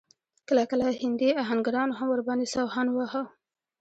کله 0.47 0.63
کله 0.71 0.85
هندي 1.03 1.29
اهنګرانو 1.43 1.97
هم 1.99 2.07
ور 2.11 2.21
باندې 2.27 2.45
سوهان 2.55 2.87
واهه. 2.91 3.23